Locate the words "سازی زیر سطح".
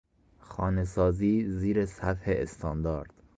0.85-2.25